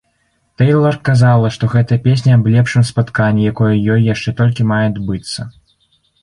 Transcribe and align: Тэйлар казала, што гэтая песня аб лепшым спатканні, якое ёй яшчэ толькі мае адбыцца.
Тэйлар 0.59 0.95
казала, 1.09 1.51
што 1.57 1.69
гэтая 1.73 1.97
песня 2.07 2.31
аб 2.37 2.49
лепшым 2.55 2.87
спатканні, 2.91 3.45
якое 3.55 3.69
ёй 3.97 4.01
яшчэ 4.13 4.35
толькі 4.41 4.67
мае 4.73 4.81
адбыцца. 4.91 5.47